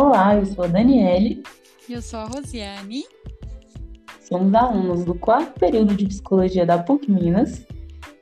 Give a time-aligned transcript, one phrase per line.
[0.00, 1.42] Olá, eu sou a Daniele.
[1.90, 3.02] Eu sou a Rosiane.
[4.20, 7.66] Somos alunos do quarto período de Psicologia da PUC Minas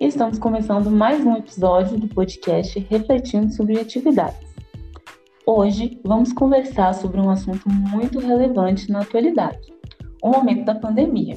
[0.00, 4.48] e estamos começando mais um episódio do podcast Refletindo sobre Atividades.
[5.44, 9.70] Hoje vamos conversar sobre um assunto muito relevante na atualidade,
[10.22, 11.36] o momento da pandemia.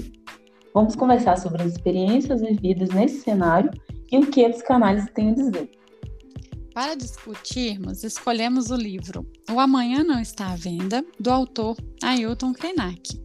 [0.73, 3.71] Vamos conversar sobre as experiências vividas nesse cenário
[4.09, 5.78] e o que a psicanálise tem a dizer.
[6.79, 13.21] Para discutirmos, escolhemos o livro O Amanhã Não Está à Venda, do autor Ailton Krenak.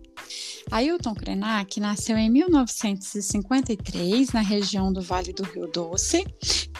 [0.72, 6.24] Ailton Krenak nasceu em 1953 na região do Vale do Rio Doce,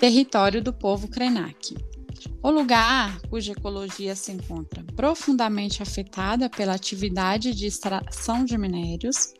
[0.01, 1.77] território do povo Krenak.
[2.42, 9.32] O lugar, cuja ecologia se encontra profundamente afetada pela atividade de extração de minérios,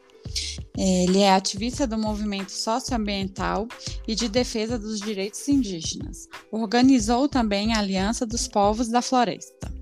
[0.77, 3.69] ele é ativista do movimento socioambiental
[4.09, 6.29] e de defesa dos direitos indígenas.
[6.51, 9.73] Organizou também a Aliança dos Povos da Floresta.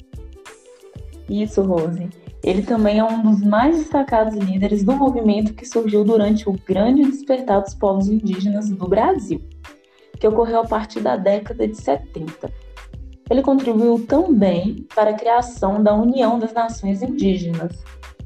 [1.31, 2.11] Isso, Rose.
[2.45, 7.05] Ele também é um dos mais destacados líderes do movimento que surgiu durante o grande
[7.05, 9.41] despertar dos povos indígenas do Brasil,
[10.19, 12.53] que ocorreu a partir da década de 70.
[13.31, 17.73] Ele contribuiu também para a criação da União das Nações Indígenas,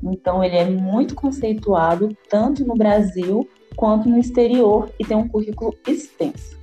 [0.03, 5.75] então, ele é muito conceituado tanto no Brasil quanto no exterior e tem um currículo
[5.87, 6.57] extenso.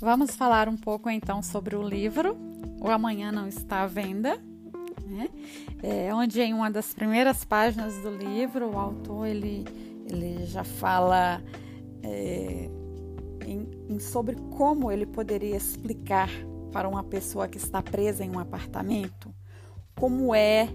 [0.00, 2.36] Vamos falar um pouco então sobre o livro
[2.78, 4.38] O Amanhã Não Está à Venda,
[5.06, 5.28] né?
[5.82, 9.64] É, onde em uma das primeiras páginas do livro o autor ele,
[10.06, 11.42] ele já fala
[12.02, 12.68] é,
[13.46, 16.30] em, em sobre como ele poderia explicar
[16.72, 19.32] para uma pessoa que está presa em um apartamento
[19.94, 20.68] como é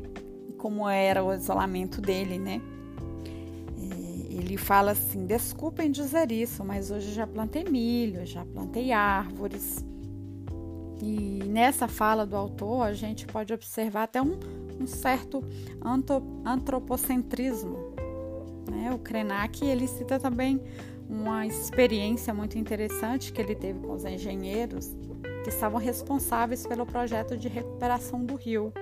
[0.58, 2.62] como era o isolamento dele, né?
[4.50, 9.86] Ele fala assim: desculpem dizer isso, mas hoje já plantei milho, já plantei árvores,
[11.02, 14.38] e nessa fala do autor, a gente pode observar até um,
[14.80, 15.44] um certo
[16.46, 17.94] antropocentrismo.
[18.70, 18.92] Né?
[18.94, 20.62] O Krenak ele cita também
[21.10, 24.96] uma experiência muito interessante que ele teve com os engenheiros
[25.44, 28.74] que estavam responsáveis pelo projeto de recuperação do rio.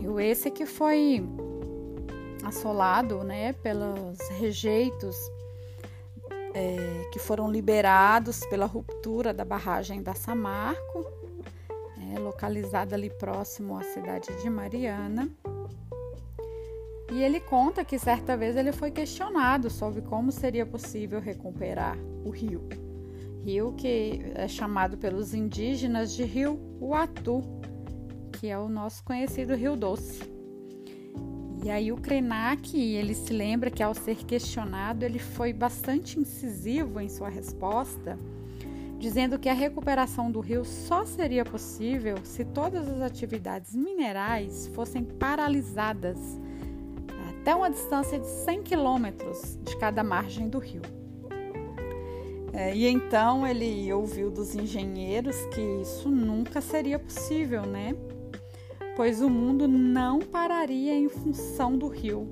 [0.00, 1.24] Rio esse que foi
[2.44, 5.16] assolado né, pelos rejeitos
[6.54, 11.04] é, que foram liberados pela ruptura da barragem da Samarco,
[12.14, 15.28] é, localizada ali próximo à cidade de Mariana.
[17.12, 22.30] E ele conta que certa vez ele foi questionado sobre como seria possível recuperar o
[22.30, 22.66] rio.
[23.44, 27.42] Rio que é chamado pelos indígenas de Rio Uatu,
[28.32, 30.33] que é o nosso conhecido Rio Doce.
[31.64, 37.00] E aí o Krenak, ele se lembra que ao ser questionado, ele foi bastante incisivo
[37.00, 38.18] em sua resposta,
[38.98, 45.02] dizendo que a recuperação do rio só seria possível se todas as atividades minerais fossem
[45.02, 46.18] paralisadas
[47.30, 50.82] até uma distância de 100 quilômetros de cada margem do rio.
[52.52, 57.96] É, e então ele ouviu dos engenheiros que isso nunca seria possível, né?
[58.96, 62.28] Pois o mundo não pararia em função do rio.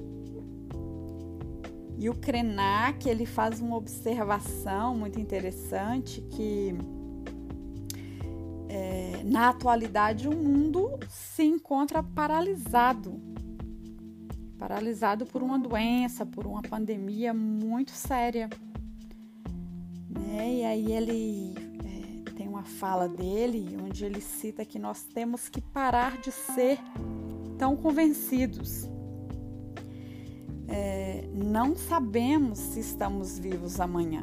[1.98, 6.74] E o Krenak ele faz uma observação muito interessante que
[8.68, 13.20] é, na atualidade o mundo se encontra paralisado,
[14.58, 18.48] paralisado por uma doença, por uma pandemia muito séria.
[20.08, 20.54] Né?
[20.54, 21.54] E aí ele
[22.62, 26.78] uma fala dele onde ele cita que nós temos que parar de ser
[27.58, 28.88] tão convencidos.
[30.68, 34.22] É, não sabemos se estamos vivos amanhã,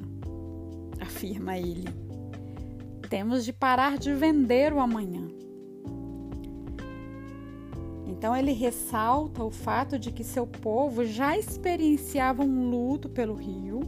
[1.02, 1.90] afirma ele.
[3.10, 5.28] Temos de parar de vender o amanhã.
[8.08, 13.82] Então ele ressalta o fato de que seu povo já experienciava um luto pelo rio,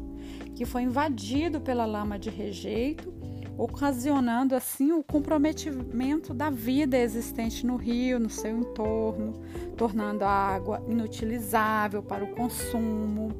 [0.56, 3.21] que foi invadido pela lama de rejeito
[3.64, 9.34] ocasionando assim o comprometimento da vida existente no rio, no seu entorno,
[9.78, 13.32] tornando a água inutilizável para o consumo,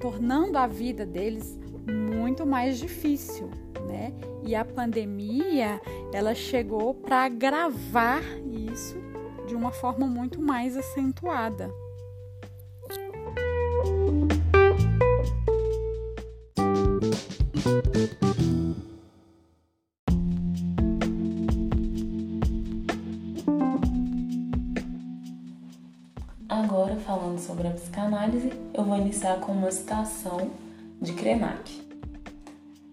[0.00, 1.56] tornando a vida deles
[1.88, 3.48] muito mais difícil,
[3.86, 4.12] né?
[4.42, 5.80] E a pandemia,
[6.12, 8.98] ela chegou para agravar isso
[9.46, 11.72] de uma forma muito mais acentuada.
[27.04, 30.50] Falando sobre a psicanálise, eu vou iniciar com uma citação
[31.00, 31.86] de Krenak.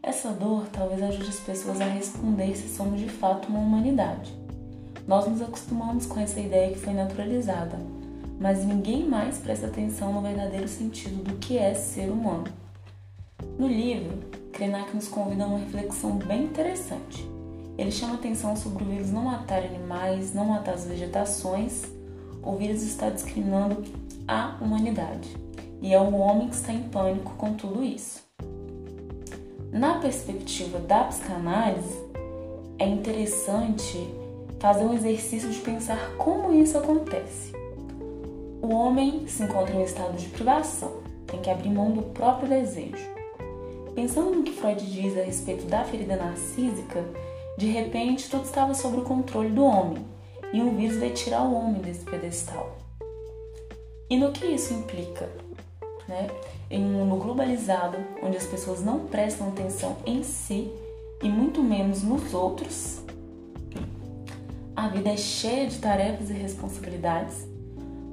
[0.04, 4.32] Essa dor talvez ajude as pessoas a responder se somos de fato uma humanidade.
[5.08, 7.80] Nós nos acostumamos com essa ideia que foi naturalizada,
[8.40, 12.46] mas ninguém mais presta atenção no verdadeiro sentido do que é ser humano.
[13.58, 14.20] No livro,
[14.54, 17.28] Krenak nos convida a uma reflexão bem interessante.
[17.78, 21.95] Ele chama atenção sobre o vírus não matar animais, não matar as vegetações.
[22.46, 23.84] O vírus está discriminando
[24.28, 25.36] a humanidade.
[25.82, 28.24] E é o homem que está em pânico com tudo isso.
[29.72, 32.00] Na perspectiva da psicanálise,
[32.78, 34.08] é interessante
[34.60, 37.52] fazer um exercício de pensar como isso acontece.
[38.62, 40.92] O homem se encontra em um estado de privação,
[41.26, 43.10] tem que abrir mão do próprio desejo.
[43.96, 47.04] Pensando no que Freud diz a respeito da ferida narcísica,
[47.58, 50.15] de repente tudo estava sob o controle do homem
[50.56, 52.78] e um vírus vai tirar o homem desse pedestal.
[54.10, 55.30] E no que isso implica?
[56.08, 56.30] Né?
[56.72, 60.72] Em um mundo globalizado, onde as pessoas não prestam atenção em si
[61.22, 63.02] e muito menos nos outros,
[64.74, 67.46] a vida é cheia de tarefas e responsabilidades,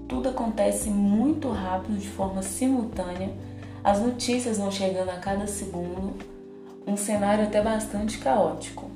[0.09, 3.33] tudo acontece muito rápido, de forma simultânea,
[3.85, 6.15] as notícias vão chegando a cada segundo,
[6.85, 8.91] um cenário até bastante caótico.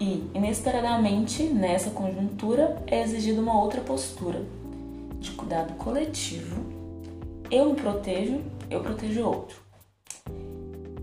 [0.00, 4.42] E, inesperadamente, nessa conjuntura, é exigida uma outra postura
[5.18, 6.64] de cuidado coletivo.
[7.50, 8.40] Eu me protejo,
[8.70, 9.56] eu protejo o outro.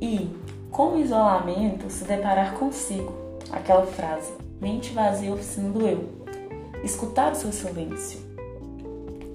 [0.01, 0.29] E,
[0.71, 3.13] com o isolamento, se deparar consigo,
[3.51, 6.09] aquela frase, mente vazia, oficina do eu.
[6.83, 8.19] Escutar o seu silêncio.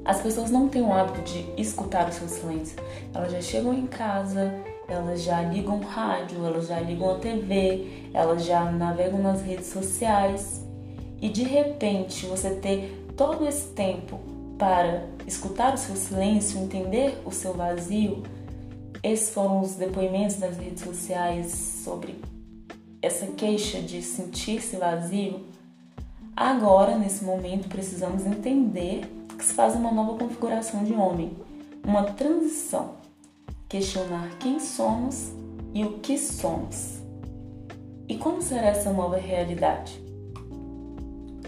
[0.05, 2.79] As pessoas não têm o hábito de escutar o seu silêncio.
[3.15, 4.53] Elas já chegam em casa,
[4.89, 10.65] elas já ligam rádio, elas já ligam a TV, elas já navegam nas redes sociais.
[11.21, 14.21] E de repente você ter todo esse tempo
[14.59, 18.23] para escutar o seu silêncio, entender o seu vazio,
[19.03, 21.53] esses foram os depoimentos das redes sociais
[21.85, 22.21] sobre
[23.03, 25.45] essa queixa de sentir-se vazio.
[26.35, 29.03] Agora, nesse momento, precisamos entender
[29.37, 31.37] que se faz uma nova configuração de homem,
[31.87, 33.04] uma transição
[33.75, 35.33] questionar quem somos
[35.75, 37.01] e o que somos.
[38.09, 40.01] E como será essa nova realidade?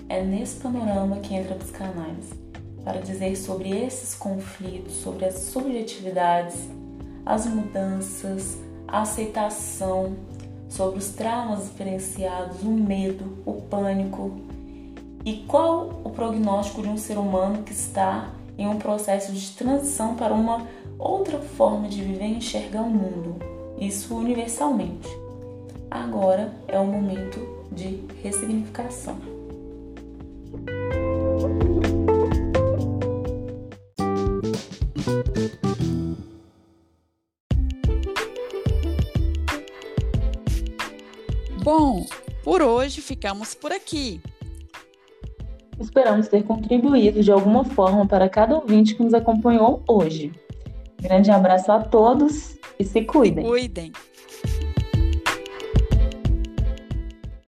[0.09, 2.35] É nesse panorama que entra a psicanálise
[2.83, 6.69] para dizer sobre esses conflitos, sobre as subjetividades,
[7.25, 8.59] as mudanças,
[8.89, 10.17] a aceitação,
[10.69, 14.33] sobre os traumas diferenciados, o medo, o pânico
[15.25, 20.17] e qual o prognóstico de um ser humano que está em um processo de transição
[20.17, 20.67] para uma
[20.99, 23.37] outra forma de viver e enxergar o mundo,
[23.79, 25.09] isso universalmente.
[25.91, 27.41] Agora é o momento
[27.73, 29.17] de ressignificação.
[41.63, 42.07] Bom,
[42.45, 44.21] por hoje ficamos por aqui.
[45.79, 50.33] Esperamos ter contribuído de alguma forma para cada ouvinte que nos acompanhou hoje.
[51.01, 53.45] Grande abraço a todos e se cuidem.
[53.45, 53.93] Cuidem.